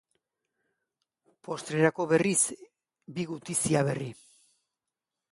[1.47, 2.39] Postrerako berriz,
[3.17, 4.09] bi gutizia berri.